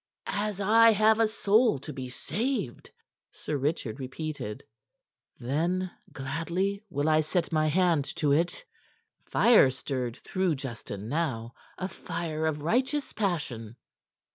[0.25, 2.89] "As I have a soul to be saved,"
[3.29, 4.63] Sir Richard repeated.
[5.37, 8.65] "Then gladly will I set my hand to it."
[9.27, 13.75] Fire stirred through Justin now, a fire of righteous passion.